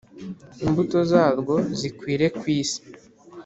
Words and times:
imbuto 0.65 0.97
zarwo 1.11 1.55
zikwire 1.79 2.25
ku 2.37 2.43
isi. 2.59 2.79